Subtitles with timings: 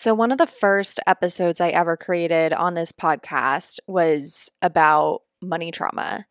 [0.00, 5.72] So, one of the first episodes I ever created on this podcast was about money
[5.72, 6.24] trauma.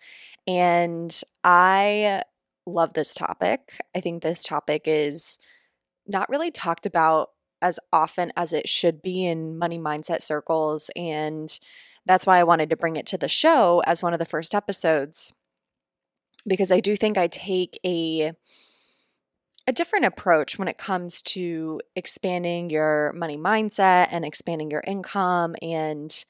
[0.48, 2.22] And I
[2.66, 3.74] love this topic.
[3.94, 5.38] I think this topic is
[6.08, 10.90] not really talked about as often as it should be in money mindset circles.
[10.96, 11.60] And
[12.06, 14.56] that's why I wanted to bring it to the show as one of the first
[14.56, 15.34] episodes,
[16.48, 18.32] because I do think I take a
[19.68, 25.56] a different approach when it comes to expanding your money mindset and expanding your income
[25.62, 26.26] and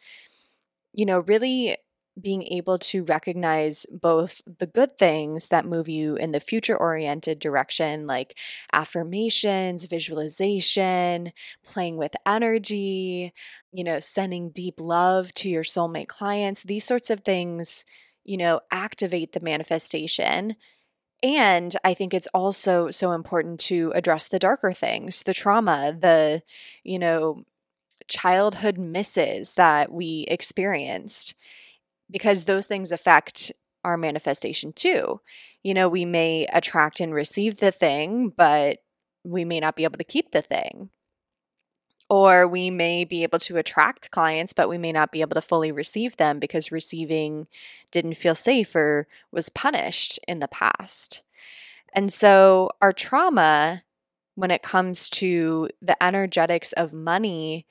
[0.93, 1.77] you know really
[2.19, 7.39] being able to recognize both the good things that move you in the future oriented
[7.39, 8.35] direction, like
[8.73, 11.31] affirmations, visualization,
[11.63, 13.33] playing with energy,
[13.71, 17.85] you know, sending deep love to your soulmate clients, these sorts of things,
[18.23, 20.55] you know, activate the manifestation
[21.23, 26.43] and I think it's also so important to address the darker things, the trauma, the,
[26.83, 27.43] you know,
[28.07, 31.35] childhood misses that we experienced,
[32.09, 33.51] because those things affect
[33.83, 35.19] our manifestation too.
[35.63, 38.79] You know, we may attract and receive the thing, but
[39.23, 40.89] we may not be able to keep the thing.
[42.09, 45.41] Or we may be able to attract clients, but we may not be able to
[45.41, 47.47] fully receive them because receiving
[47.91, 51.21] didn't feel safe or was punished in the past.
[51.93, 53.83] And so our trauma,
[54.35, 57.65] when it comes to the energetics of money,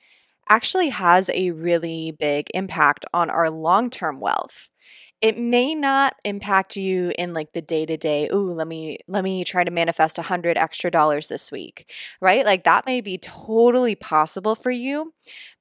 [0.49, 4.69] actually has a really big impact on our long term wealth
[5.19, 9.23] it may not impact you in like the day to day ooh let me let
[9.23, 11.91] me try to manifest a hundred extra dollars this week
[12.21, 12.45] right?
[12.45, 15.13] Like that may be totally possible for you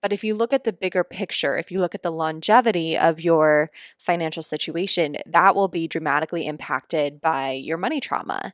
[0.02, 3.20] but if you look at the bigger picture if you look at the longevity of
[3.20, 8.52] your financial situation that will be dramatically impacted by your money trauma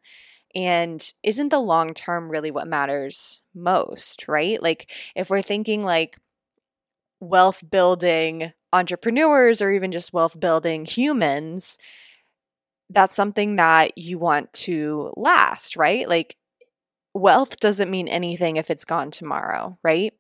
[0.55, 4.63] and isn't the long term really what matters most right?
[4.63, 6.19] Like if we're thinking like
[7.21, 11.79] wealth building entrepreneurs or even just wealth building humans,
[12.91, 16.09] that's something that you want to last, right?
[16.09, 16.37] Like,
[17.15, 20.13] wealth doesn't mean anything if it's gone tomorrow, right?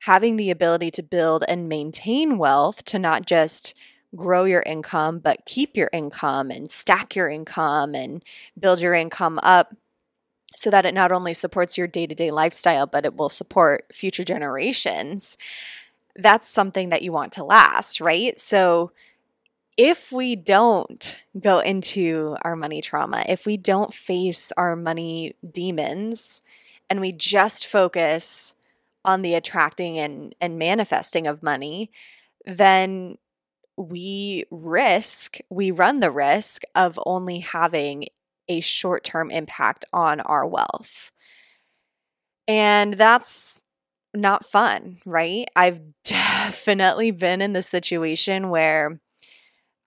[0.00, 3.74] Having the ability to build and maintain wealth to not just
[4.14, 8.22] grow your income, but keep your income and stack your income and
[8.58, 9.74] build your income up
[10.54, 13.84] so that it not only supports your day to day lifestyle, but it will support
[13.92, 15.36] future generations
[16.18, 18.38] that's something that you want to last, right?
[18.40, 18.92] So
[19.76, 26.42] if we don't go into our money trauma, if we don't face our money demons
[26.88, 28.54] and we just focus
[29.04, 31.90] on the attracting and, and manifesting of money,
[32.44, 33.18] then
[33.76, 38.06] we risk, we run the risk of only having
[38.48, 41.12] a short term impact on our wealth.
[42.48, 43.60] And that's
[44.16, 45.48] not fun, right?
[45.54, 49.00] I've definitely been in the situation where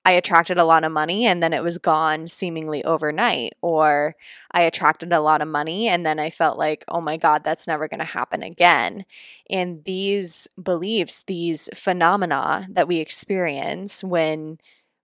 [0.06, 4.16] I attracted a lot of money and then it was gone seemingly overnight, or
[4.52, 7.68] I attracted a lot of money and then I felt like, oh my God, that's
[7.68, 9.06] never going to happen again.
[9.50, 14.58] And these beliefs, these phenomena that we experience when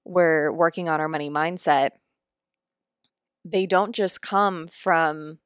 [0.05, 1.91] we're working on our money mindset,
[3.43, 5.39] they don't just come from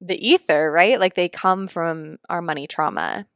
[0.00, 0.98] the ether, right?
[1.00, 3.26] Like they come from our money trauma.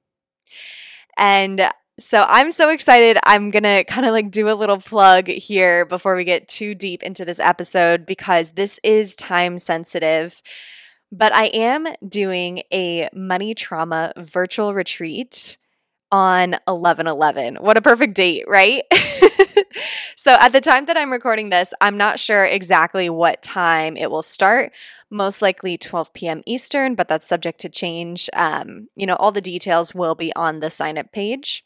[1.17, 3.19] And uh, so I'm so excited.
[3.25, 6.75] I'm going to kind of like do a little plug here before we get too
[6.75, 10.43] deep into this episode because this is time sensitive.
[11.13, 15.59] But I am doing a money trauma virtual retreat
[16.13, 17.57] on 11 11.
[17.57, 18.83] What a perfect date, right?
[20.17, 24.11] so, at the time that I'm recording this, I'm not sure exactly what time it
[24.11, 24.73] will start.
[25.11, 26.43] Most likely 12 p.m.
[26.47, 28.31] Eastern, but that's subject to change.
[28.33, 31.65] Um, you know, all the details will be on the sign up page.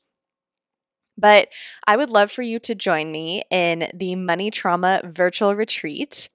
[1.16, 1.48] But
[1.86, 6.28] I would love for you to join me in the Money Trauma Virtual Retreat.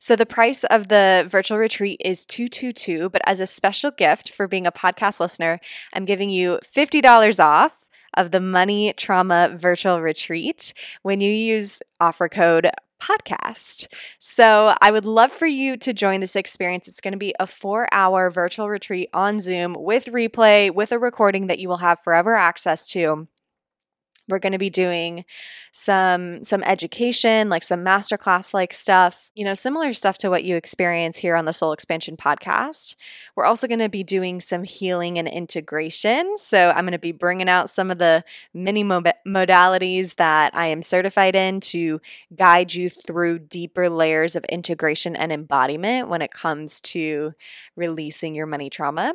[0.00, 4.48] So the price of the virtual retreat is 222, but as a special gift for
[4.48, 5.60] being a podcast listener,
[5.92, 12.28] I'm giving you $50 off of the Money Trauma Virtual Retreat when you use offer
[12.28, 12.70] code
[13.00, 13.86] podcast.
[14.18, 16.88] So I would love for you to join this experience.
[16.88, 20.98] It's going to be a four hour virtual retreat on Zoom with replay, with a
[20.98, 23.28] recording that you will have forever access to.
[24.28, 25.24] We're going to be doing
[25.72, 30.56] some some education, like some masterclass like stuff, you know, similar stuff to what you
[30.56, 32.96] experience here on the Soul Expansion podcast.
[33.36, 36.36] We're also going to be doing some healing and integration.
[36.36, 40.66] So I'm going to be bringing out some of the many mo- modalities that I
[40.66, 42.00] am certified in to
[42.34, 47.32] guide you through deeper layers of integration and embodiment when it comes to
[47.76, 49.14] releasing your money trauma.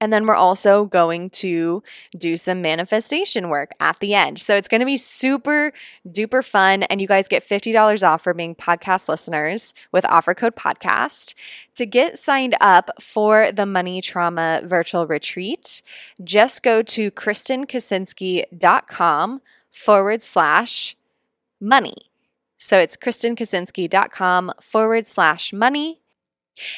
[0.00, 1.80] And then we're also going to
[2.18, 4.40] do some manifestation work at the end.
[4.40, 5.72] So it's going to be super
[6.06, 6.82] duper fun.
[6.84, 11.34] And you guys get $50 off for being podcast listeners with offer code podcast.
[11.76, 15.80] To get signed up for the Money Trauma Virtual Retreat,
[16.22, 20.96] just go to kristenkaczynski.com forward slash
[21.60, 22.10] money.
[22.58, 26.00] So it's kristenkaczynski.com forward slash money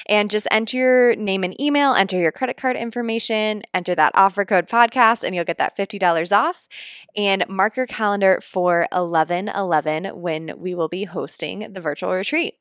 [0.06, 4.44] and just enter your name and email, enter your credit card information, enter that offer
[4.44, 6.68] code podcast, and you'll get that $50 off.
[7.16, 12.54] And mark your calendar for 11 11 when we will be hosting the virtual retreat.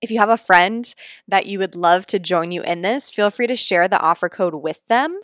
[0.00, 0.92] If you have a friend
[1.26, 4.28] that you would love to join you in this, feel free to share the offer
[4.28, 5.18] code with them.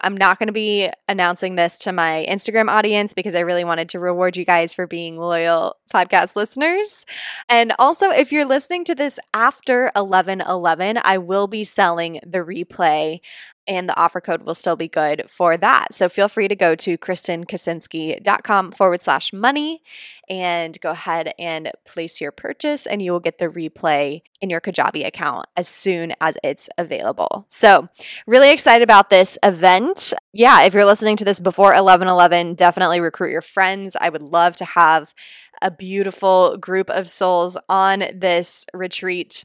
[0.00, 3.88] I'm not going to be announcing this to my Instagram audience because I really wanted
[3.90, 7.04] to reward you guys for being loyal podcast listeners.
[7.48, 12.38] And also, if you're listening to this after 11 11, I will be selling the
[12.38, 13.20] replay
[13.70, 15.94] and the offer code will still be good for that.
[15.94, 19.80] So feel free to go to kristenkaczynski.com forward slash money
[20.28, 24.60] and go ahead and place your purchase, and you will get the replay in your
[24.60, 27.46] Kajabi account as soon as it's available.
[27.48, 27.88] So,
[28.26, 30.12] really excited about this event.
[30.32, 33.96] Yeah, if you're listening to this before 11 11, definitely recruit your friends.
[34.00, 35.14] I would love to have
[35.62, 39.44] a beautiful group of souls on this retreat.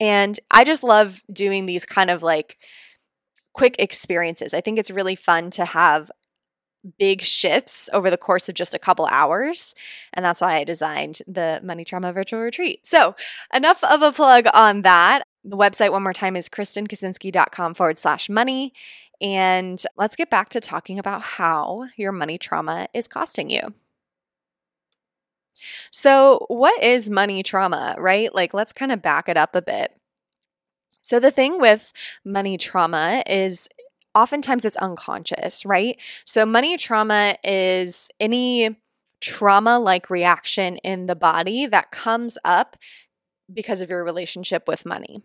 [0.00, 2.58] And I just love doing these kind of like
[3.52, 4.54] quick experiences.
[4.54, 6.10] I think it's really fun to have
[6.98, 9.74] big shifts over the course of just a couple hours.
[10.12, 12.86] And that's why I designed the Money Trauma Virtual Retreat.
[12.86, 13.14] So,
[13.54, 15.22] enough of a plug on that.
[15.44, 18.72] The website, one more time, is kristenkaczynski.com forward slash money.
[19.20, 23.74] And let's get back to talking about how your money trauma is costing you.
[25.90, 28.34] So, what is money trauma, right?
[28.34, 29.92] Like, let's kind of back it up a bit.
[31.02, 31.92] So, the thing with
[32.24, 33.68] money trauma is
[34.14, 35.98] oftentimes it's unconscious, right?
[36.24, 38.76] So, money trauma is any
[39.20, 42.76] trauma like reaction in the body that comes up
[43.52, 45.22] because of your relationship with money.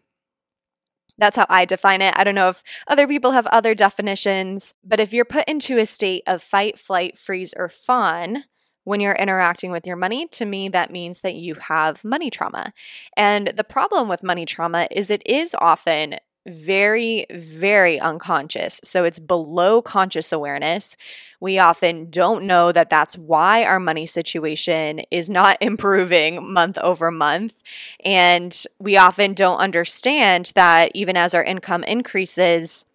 [1.18, 2.14] That's how I define it.
[2.16, 5.86] I don't know if other people have other definitions, but if you're put into a
[5.86, 8.44] state of fight, flight, freeze, or fawn,
[8.88, 12.72] when you're interacting with your money, to me, that means that you have money trauma.
[13.18, 16.16] And the problem with money trauma is it is often
[16.48, 18.80] very, very unconscious.
[18.86, 20.96] So it's below conscious awareness.
[21.42, 27.12] We often don't know that that's why our money situation is not improving month over
[27.12, 27.62] month.
[28.06, 32.86] And we often don't understand that even as our income increases,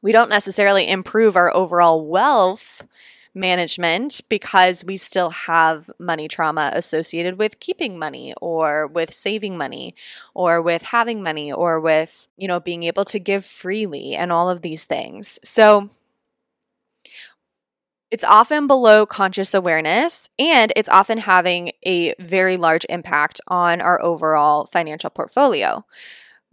[0.00, 2.86] we don't necessarily improve our overall wealth
[3.34, 9.94] management because we still have money trauma associated with keeping money or with saving money
[10.34, 14.50] or with having money or with, you know, being able to give freely and all
[14.50, 15.38] of these things.
[15.42, 15.90] So,
[18.10, 24.02] it's often below conscious awareness and it's often having a very large impact on our
[24.02, 25.82] overall financial portfolio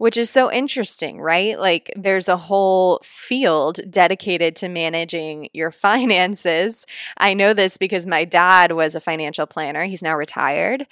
[0.00, 1.60] which is so interesting, right?
[1.60, 6.86] Like there's a whole field dedicated to managing your finances.
[7.18, 9.84] I know this because my dad was a financial planner.
[9.84, 10.86] He's now retired.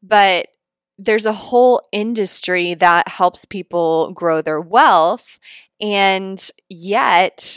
[0.00, 0.46] But
[0.96, 5.40] there's a whole industry that helps people grow their wealth.
[5.80, 7.56] And yet,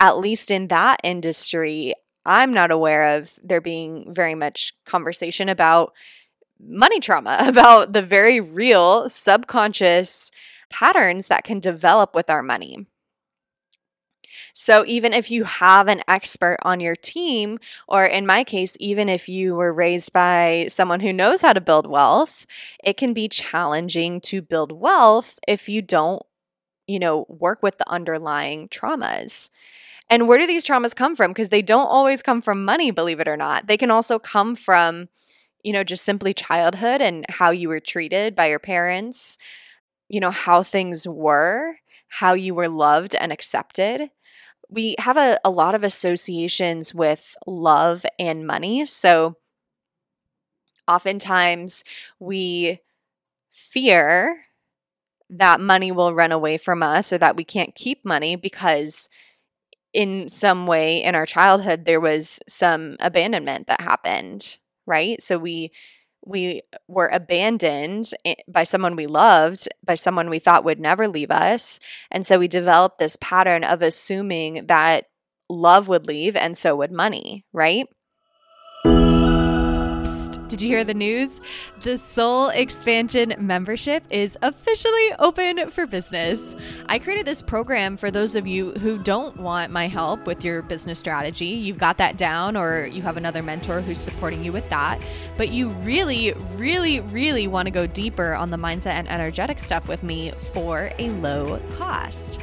[0.00, 1.92] at least in that industry,
[2.24, 5.92] I'm not aware of there being very much conversation about
[6.60, 10.30] money trauma, about the very real subconscious
[10.70, 12.86] patterns that can develop with our money.
[14.54, 19.08] So, even if you have an expert on your team, or in my case, even
[19.08, 22.44] if you were raised by someone who knows how to build wealth,
[22.82, 26.22] it can be challenging to build wealth if you don't,
[26.88, 29.50] you know, work with the underlying traumas.
[30.10, 31.30] And where do these traumas come from?
[31.30, 33.66] Because they don't always come from money, believe it or not.
[33.66, 35.08] They can also come from,
[35.62, 39.38] you know, just simply childhood and how you were treated by your parents,
[40.08, 41.74] you know, how things were,
[42.08, 44.10] how you were loved and accepted.
[44.70, 48.84] We have a, a lot of associations with love and money.
[48.86, 49.36] So
[50.86, 51.84] oftentimes
[52.18, 52.80] we
[53.50, 54.44] fear
[55.30, 59.08] that money will run away from us or that we can't keep money because
[59.92, 65.22] in some way in our childhood there was some abandonment that happened right?
[65.22, 65.70] So we
[66.26, 71.30] we were abandoned eh, by someone we loved by someone we thought would never leave
[71.30, 71.78] us
[72.10, 75.04] and so we developed this pattern of assuming that
[75.48, 77.86] love would leave and so would money right
[80.58, 81.40] did you hear the news?
[81.82, 86.56] The Soul Expansion membership is officially open for business.
[86.86, 90.62] I created this program for those of you who don't want my help with your
[90.62, 91.46] business strategy.
[91.46, 95.00] You've got that down, or you have another mentor who's supporting you with that.
[95.36, 99.86] But you really, really, really want to go deeper on the mindset and energetic stuff
[99.86, 102.40] with me for a low cost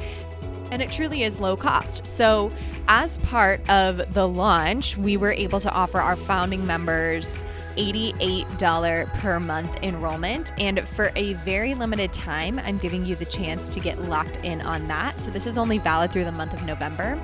[0.71, 2.05] and it truly is low cost.
[2.05, 2.51] So,
[2.87, 7.41] as part of the launch, we were able to offer our founding members
[7.75, 10.53] $88 per month enrollment.
[10.59, 14.61] And for a very limited time, I'm giving you the chance to get locked in
[14.61, 15.19] on that.
[15.19, 17.19] So this is only valid through the month of November.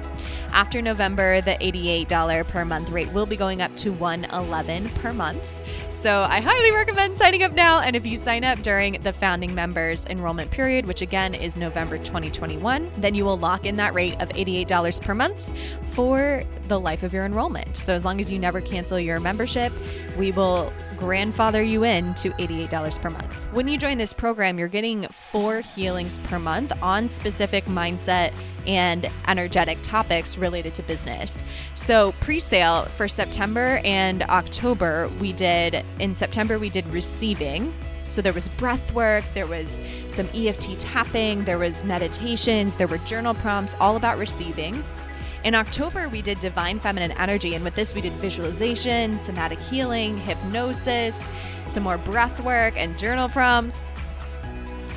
[0.53, 5.60] After November, the $88 per month rate will be going up to 111 per month.
[6.01, 7.81] So I highly recommend signing up now.
[7.81, 12.00] And if you sign up during the founding members enrollment period, which again is November
[12.00, 15.53] 2021, then you will lock in that rate of $88 per month
[15.93, 17.77] for the life of your enrollment.
[17.77, 19.72] So as long as you never cancel your membership,
[20.17, 23.36] we will grandfather you in to $88 per month.
[23.53, 28.34] When you join this program, you're getting four healings per month on specific mindset
[28.67, 31.43] and energetic topics related to business.
[31.75, 37.73] So, pre sale for September and October, we did, in September, we did receiving.
[38.07, 42.97] So, there was breath work, there was some EFT tapping, there was meditations, there were
[42.99, 44.83] journal prompts all about receiving.
[45.43, 50.17] In October, we did Divine Feminine Energy, and with this, we did visualization, somatic healing,
[50.17, 51.27] hypnosis,
[51.65, 53.91] some more breath work, and journal prompts.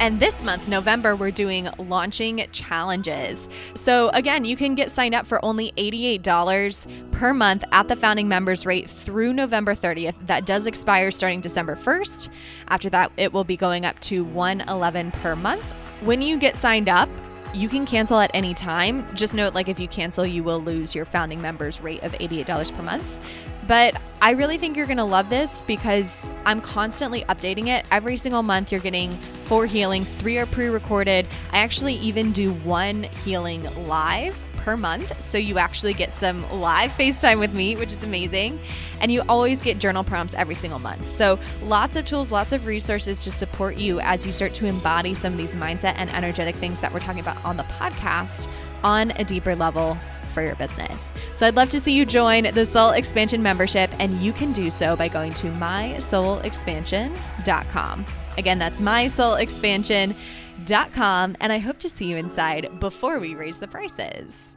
[0.01, 3.49] And this month, November, we're doing launching challenges.
[3.75, 8.29] So, again, you can get signed up for only $88 per month at the founding
[8.29, 10.15] members rate through November 30th.
[10.27, 12.29] That does expire starting December 1st.
[12.69, 15.65] After that, it will be going up to 111 per month.
[16.03, 17.09] When you get signed up,
[17.55, 19.07] you can cancel at any time.
[19.15, 22.77] Just note, like, if you cancel, you will lose your founding members rate of $88
[22.77, 23.29] per month.
[23.66, 27.87] But I really think you're going to love this because I'm constantly updating it.
[27.90, 31.26] Every single month, you're getting four healings, three are pre recorded.
[31.52, 35.23] I actually even do one healing live per month.
[35.23, 38.59] So you actually get some live FaceTime with me, which is amazing.
[39.00, 41.09] And you always get journal prompts every single month.
[41.09, 45.14] So lots of tools, lots of resources to support you as you start to embody
[45.14, 48.49] some of these mindset and energetic things that we're talking about on the podcast
[48.83, 49.99] on a deeper level
[50.35, 51.14] for your business.
[51.33, 54.71] So I'd love to see you join the Soul Expansion membership, and you can do
[54.71, 58.07] so by going to mysoulexpansion.com.
[58.37, 64.57] Again, that's mysoulexpansion.com, and I hope to see you inside before we raise the prices.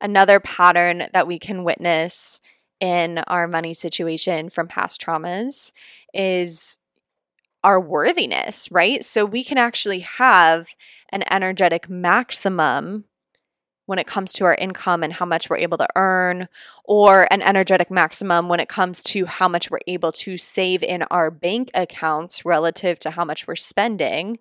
[0.00, 2.40] Another pattern that we can witness
[2.80, 5.70] in our money situation from past traumas
[6.12, 6.78] is
[7.62, 9.04] our worthiness, right?
[9.04, 10.68] So we can actually have
[11.10, 13.04] an energetic maximum
[13.86, 16.48] when it comes to our income and how much we're able to earn,
[16.84, 21.02] or an energetic maximum when it comes to how much we're able to save in
[21.04, 24.38] our bank accounts relative to how much we're spending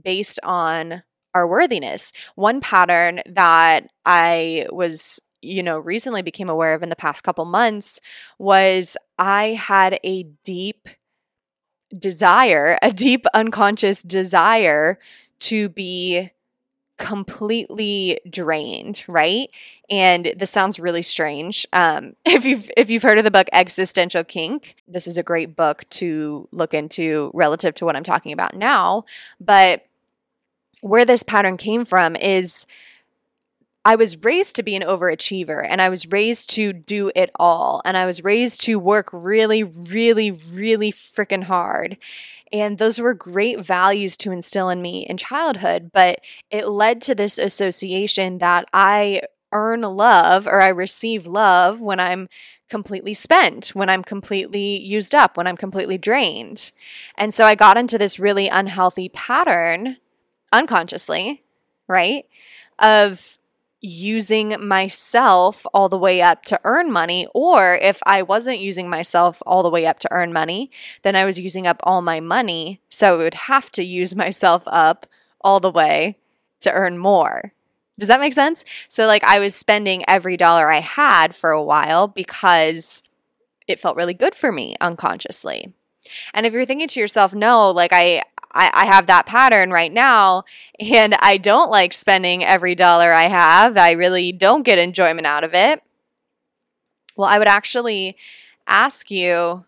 [0.00, 1.02] based on
[1.34, 2.12] our worthiness.
[2.34, 7.44] One pattern that I was you know recently became aware of in the past couple
[7.44, 8.00] months
[8.38, 10.88] was I had a deep
[11.96, 14.98] desire, a deep unconscious desire
[15.38, 16.30] to be
[16.98, 19.50] completely drained, right?
[19.90, 21.66] And this sounds really strange.
[21.72, 25.56] Um, if you've if you've heard of the book Existential Kink, this is a great
[25.56, 29.04] book to look into relative to what I'm talking about now.
[29.40, 29.86] But
[30.80, 32.66] where this pattern came from is
[33.86, 37.82] I was raised to be an overachiever and I was raised to do it all.
[37.84, 41.96] And I was raised to work really, really, really freaking hard.
[42.52, 47.14] And those were great values to instill in me in childhood, but it led to
[47.14, 49.22] this association that I
[49.52, 52.28] earn love or I receive love when I'm
[52.68, 56.72] completely spent, when I'm completely used up, when I'm completely drained.
[57.16, 59.98] And so I got into this really unhealthy pattern
[60.52, 61.44] unconsciously,
[61.88, 62.26] right?
[62.78, 63.38] Of
[63.80, 67.26] using myself all the way up to earn money.
[67.34, 70.70] Or if I wasn't using myself all the way up to earn money,
[71.02, 72.80] then I was using up all my money.
[72.88, 75.06] So I would have to use myself up
[75.40, 76.18] all the way
[76.60, 77.52] to earn more.
[77.98, 78.64] Does that make sense?
[78.88, 83.02] So, like, I was spending every dollar I had for a while because
[83.66, 85.72] it felt really good for me unconsciously.
[86.34, 89.92] And if you're thinking to yourself, no, like, I, I, I have that pattern right
[89.92, 90.44] now,
[90.80, 95.44] and I don't like spending every dollar I have, I really don't get enjoyment out
[95.44, 95.82] of it.
[97.16, 98.16] Well, I would actually
[98.66, 99.64] ask you,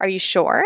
[0.00, 0.64] are you sure?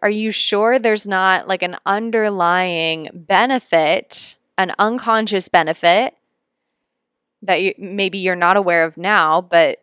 [0.00, 6.14] Are you sure there's not like an underlying benefit, an unconscious benefit
[7.42, 9.82] that you, maybe you're not aware of now, but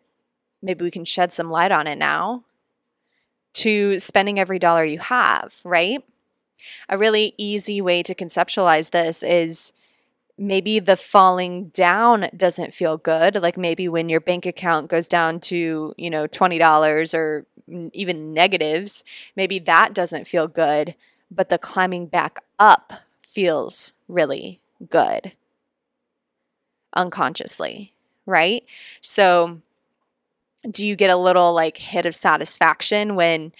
[0.62, 2.45] maybe we can shed some light on it now
[3.56, 6.04] to spending every dollar you have, right?
[6.88, 9.72] A really easy way to conceptualize this is
[10.38, 15.40] maybe the falling down doesn't feel good like maybe when your bank account goes down
[15.40, 17.46] to you know $20 or
[17.94, 19.02] even negatives
[19.34, 20.94] maybe that doesn't feel good
[21.30, 24.60] but the climbing back up feels really
[24.90, 25.32] good
[26.94, 27.94] unconsciously
[28.26, 28.62] right
[29.00, 29.62] so
[30.70, 33.52] do you get a little like hit of satisfaction when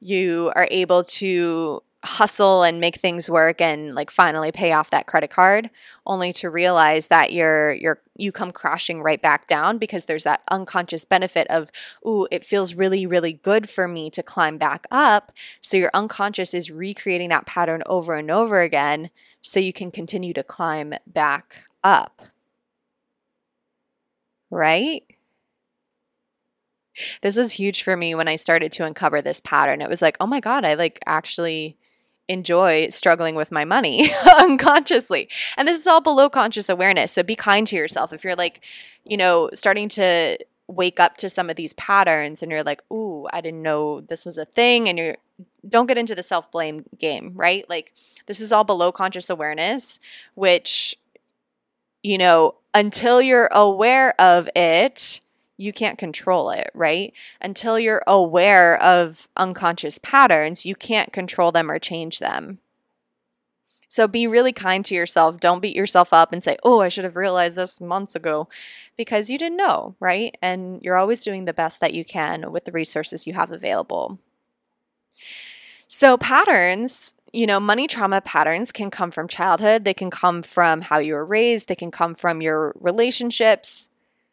[0.00, 5.08] you are able to hustle and make things work and like finally pay off that
[5.08, 5.68] credit card
[6.06, 10.40] only to realize that you're you're you come crashing right back down because there's that
[10.48, 11.72] unconscious benefit of
[12.06, 15.32] ooh it feels really really good for me to climb back up.
[15.60, 19.10] So your unconscious is recreating that pattern over and over again
[19.42, 22.22] so you can continue to climb back up.
[24.50, 25.17] Right
[27.22, 29.80] this was huge for me when I started to uncover this pattern.
[29.80, 31.76] It was like, oh my God, I like actually
[32.28, 35.28] enjoy struggling with my money unconsciously.
[35.56, 37.12] And this is all below conscious awareness.
[37.12, 38.12] So be kind to yourself.
[38.12, 38.62] If you're like,
[39.04, 43.26] you know, starting to wake up to some of these patterns and you're like, ooh,
[43.32, 44.88] I didn't know this was a thing.
[44.88, 45.16] And you're,
[45.66, 47.68] don't get into the self blame game, right?
[47.68, 47.94] Like,
[48.26, 49.98] this is all below conscious awareness,
[50.34, 50.96] which,
[52.02, 55.20] you know, until you're aware of it,
[55.58, 57.12] you can't control it, right?
[57.40, 62.60] Until you're aware of unconscious patterns, you can't control them or change them.
[63.88, 65.40] So be really kind to yourself.
[65.40, 68.48] Don't beat yourself up and say, oh, I should have realized this months ago
[68.96, 70.36] because you didn't know, right?
[70.40, 74.18] And you're always doing the best that you can with the resources you have available.
[75.88, 80.82] So, patterns, you know, money trauma patterns can come from childhood, they can come from
[80.82, 83.88] how you were raised, they can come from your relationships,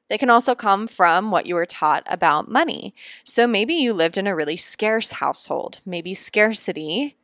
[0.10, 2.94] they can also come from what you were taught about money.
[3.24, 5.80] So maybe you lived in a really scarce household.
[5.86, 7.16] Maybe scarcity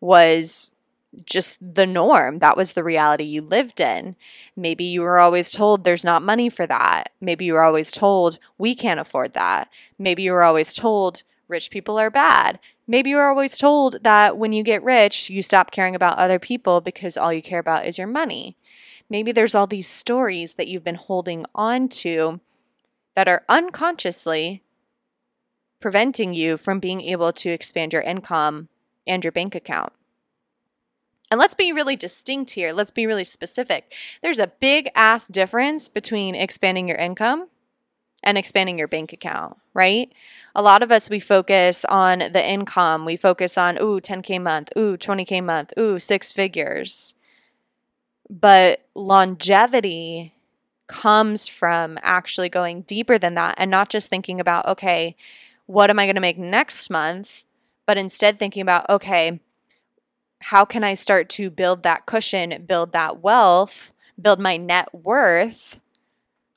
[0.00, 0.72] was
[1.26, 2.38] just the norm.
[2.38, 4.16] That was the reality you lived in.
[4.56, 7.10] Maybe you were always told there's not money for that.
[7.20, 9.68] Maybe you were always told we can't afford that.
[9.98, 12.60] Maybe you were always told rich people are bad.
[12.86, 16.38] Maybe you were always told that when you get rich, you stop caring about other
[16.38, 18.56] people because all you care about is your money.
[19.10, 22.40] Maybe there's all these stories that you've been holding on to
[23.16, 24.62] that are unconsciously
[25.80, 28.68] preventing you from being able to expand your income
[29.06, 29.92] and your bank account.
[31.30, 32.72] And let's be really distinct here.
[32.72, 33.92] Let's be really specific.
[34.22, 37.48] There's a big ass difference between expanding your income
[38.22, 40.12] and expanding your bank account, right?
[40.54, 43.04] A lot of us, we focus on the income.
[43.04, 47.14] We focus on, ooh, 10K month, ooh, 20K month, ooh, six figures.
[48.30, 50.32] But longevity
[50.86, 55.16] comes from actually going deeper than that and not just thinking about, okay,
[55.66, 57.42] what am I going to make next month?
[57.86, 59.40] But instead thinking about, okay,
[60.40, 63.90] how can I start to build that cushion, build that wealth,
[64.20, 65.80] build my net worth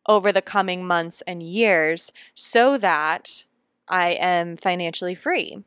[0.08, 3.44] over the coming months and years so that
[3.88, 5.64] I am financially free?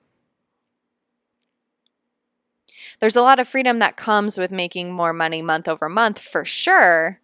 [3.01, 6.45] There's a lot of freedom that comes with making more money month over month for
[6.45, 7.21] sure,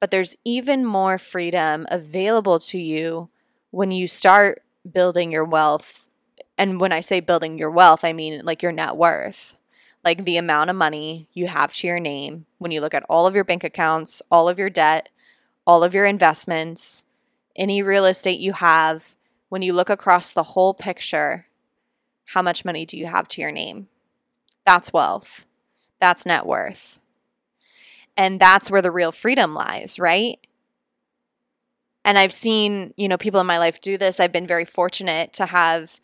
[0.00, 3.28] but there's even more freedom available to you
[3.70, 6.08] when you start building your wealth.
[6.56, 9.56] And when I say building your wealth, I mean like your net worth.
[10.04, 13.26] like the amount of money you have to your name when you look at all
[13.26, 15.08] of your bank accounts, all of your debt,
[15.66, 17.04] all of your investments,
[17.56, 19.16] any real estate you have,
[19.48, 21.46] when you look across the whole picture,
[22.26, 23.88] how much money do you have to your name?
[24.66, 25.46] That's wealth.
[26.00, 26.98] That's net worth.
[28.16, 30.38] And that's where the real freedom lies, right?
[32.04, 34.20] And I've seen, you know, people in my life do this.
[34.20, 36.00] I've been very fortunate to have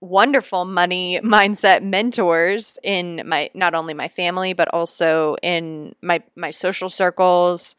[0.00, 6.50] wonderful money mindset mentors in my not only my family but also in my my
[6.50, 7.76] social circles.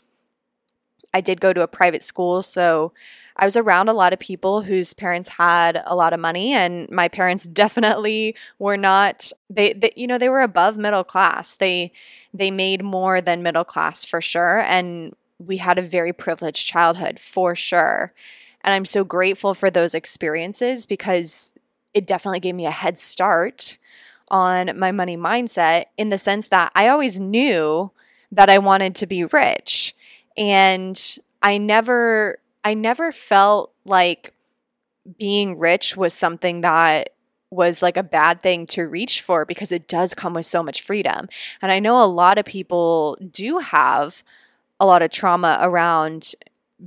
[1.13, 2.91] I did go to a private school, so
[3.37, 6.89] I was around a lot of people whose parents had a lot of money and
[6.89, 11.55] my parents definitely were not they, they you know they were above middle class.
[11.55, 11.91] They
[12.33, 17.19] they made more than middle class for sure and we had a very privileged childhood
[17.19, 18.13] for sure.
[18.63, 21.53] And I'm so grateful for those experiences because
[21.93, 23.77] it definitely gave me a head start
[24.29, 27.91] on my money mindset in the sense that I always knew
[28.31, 29.95] that I wanted to be rich.
[30.37, 30.99] And
[31.41, 34.33] I never I never felt like
[35.19, 37.11] being rich was something that
[37.51, 40.81] was like a bad thing to reach for because it does come with so much
[40.81, 41.29] freedom.
[41.61, 44.23] And I know a lot of people do have
[44.79, 46.33] a lot of trauma around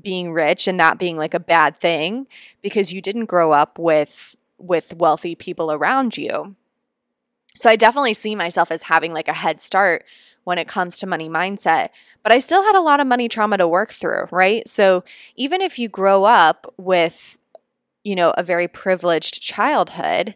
[0.02, 2.26] being rich and that being like a bad thing
[2.60, 6.56] because you didn't grow up with with wealthy people around you.
[7.54, 10.04] So I definitely see myself as having like a head start
[10.42, 11.90] when it comes to money mindset,
[12.22, 14.68] but I still had a lot of money trauma to work through, right?
[14.68, 15.04] So
[15.36, 17.38] even if you grow up with
[18.08, 20.34] you know, a very privileged childhood,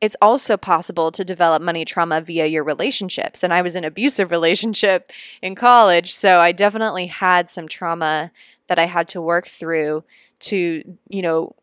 [0.00, 3.44] it's also possible to develop money trauma via your relationships.
[3.44, 8.32] And I was in an abusive relationship in college, so I definitely had some trauma
[8.66, 10.02] that I had to work through
[10.40, 11.54] to, you know,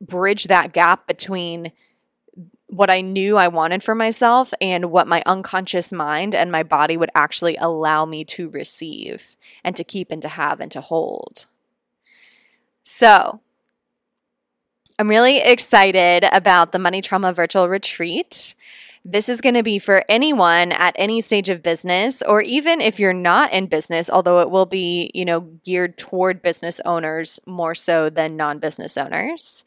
[0.00, 1.72] bridge that gap between
[2.72, 6.96] what I knew I wanted for myself and what my unconscious mind and my body
[6.96, 11.44] would actually allow me to receive and to keep and to have and to hold.
[12.82, 13.40] So,
[14.98, 18.54] I'm really excited about the Money Trauma Virtual Retreat.
[19.04, 22.98] This is going to be for anyone at any stage of business, or even if
[22.98, 27.74] you're not in business, although it will be, you know, geared toward business owners more
[27.74, 29.66] so than non business owners.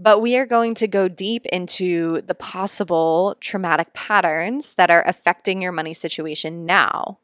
[0.00, 5.60] But we are going to go deep into the possible traumatic patterns that are affecting
[5.60, 7.18] your money situation now.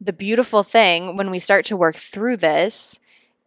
[0.00, 3.00] The beautiful thing when we start to work through this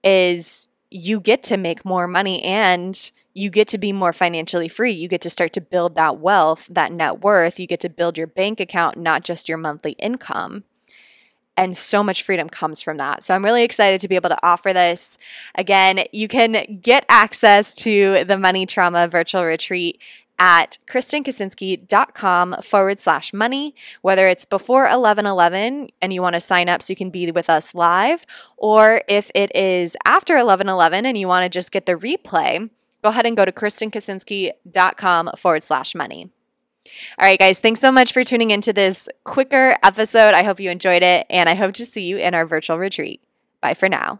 [0.03, 4.93] is you get to make more money and you get to be more financially free.
[4.93, 7.59] You get to start to build that wealth, that net worth.
[7.59, 10.63] You get to build your bank account, not just your monthly income.
[11.57, 13.23] And so much freedom comes from that.
[13.23, 15.17] So I'm really excited to be able to offer this.
[15.55, 19.99] Again, you can get access to the Money Trauma Virtual Retreat
[20.39, 26.81] at kristenkaczynski.com forward slash money, whether it's before 1111 and you want to sign up
[26.81, 31.27] so you can be with us live, or if it is after 1111 and you
[31.27, 32.69] want to just get the replay,
[33.03, 36.29] go ahead and go to kristenkaczynski.com forward slash money.
[37.17, 40.33] All right, guys, thanks so much for tuning into this quicker episode.
[40.33, 43.21] I hope you enjoyed it, and I hope to see you in our virtual retreat.
[43.61, 44.19] Bye for now.